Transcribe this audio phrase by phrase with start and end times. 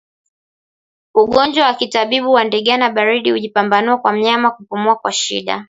[1.15, 5.59] Ungojwa wa kitabibu wa ndigana baridi hujipambanua kwa mnyama kupumua kwa shida